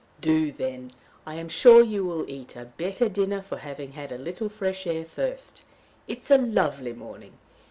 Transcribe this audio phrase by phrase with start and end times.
[0.19, 0.89] "Do, then.
[1.27, 4.87] I am sure you will eat a better dinner for having had a little fresh
[4.87, 5.61] air first.
[6.07, 7.33] It is a lovely morning.